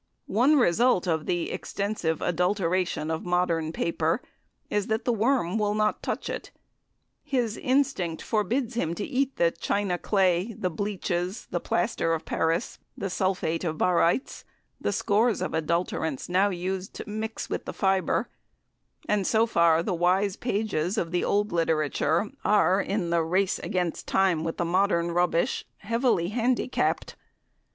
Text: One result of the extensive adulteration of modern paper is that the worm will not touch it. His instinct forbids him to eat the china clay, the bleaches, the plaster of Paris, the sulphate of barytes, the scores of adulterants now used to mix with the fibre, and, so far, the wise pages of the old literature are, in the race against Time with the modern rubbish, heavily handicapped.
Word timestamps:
One 0.25 0.55
result 0.55 1.05
of 1.07 1.27
the 1.27 1.51
extensive 1.51 2.23
adulteration 2.23 3.11
of 3.11 3.23
modern 3.23 3.71
paper 3.71 4.23
is 4.67 4.87
that 4.87 5.05
the 5.05 5.13
worm 5.13 5.59
will 5.59 5.75
not 5.75 6.01
touch 6.01 6.27
it. 6.27 6.49
His 7.23 7.55
instinct 7.55 8.19
forbids 8.23 8.73
him 8.73 8.95
to 8.95 9.05
eat 9.05 9.35
the 9.35 9.51
china 9.51 9.99
clay, 9.99 10.53
the 10.57 10.71
bleaches, 10.71 11.45
the 11.51 11.59
plaster 11.59 12.15
of 12.15 12.25
Paris, 12.25 12.79
the 12.97 13.11
sulphate 13.11 13.63
of 13.63 13.77
barytes, 13.77 14.43
the 14.81 14.91
scores 14.91 15.39
of 15.39 15.51
adulterants 15.51 16.27
now 16.27 16.49
used 16.49 16.95
to 16.95 17.07
mix 17.07 17.47
with 17.47 17.65
the 17.65 17.71
fibre, 17.71 18.27
and, 19.07 19.27
so 19.27 19.45
far, 19.45 19.83
the 19.83 19.93
wise 19.93 20.35
pages 20.35 20.97
of 20.97 21.11
the 21.11 21.23
old 21.23 21.51
literature 21.51 22.31
are, 22.43 22.81
in 22.81 23.11
the 23.11 23.21
race 23.21 23.59
against 23.59 24.07
Time 24.07 24.43
with 24.43 24.57
the 24.57 24.65
modern 24.65 25.11
rubbish, 25.11 25.63
heavily 25.77 26.29
handicapped. 26.29 27.15